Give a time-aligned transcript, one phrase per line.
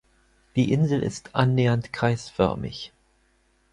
[0.55, 2.91] Die Insel ist annähernd kreisförmig.